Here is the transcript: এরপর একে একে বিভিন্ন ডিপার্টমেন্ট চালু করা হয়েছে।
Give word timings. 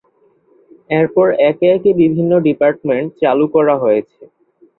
এরপর 0.91 1.27
একে 1.49 1.67
একে 1.75 1.91
বিভিন্ন 2.01 2.31
ডিপার্টমেন্ট 2.47 3.09
চালু 3.21 3.45
করা 3.55 3.75
হয়েছে। 3.83 4.21